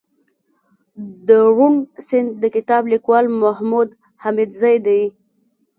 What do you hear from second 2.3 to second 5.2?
دکتاب ليکوال محمودحميدزى دئ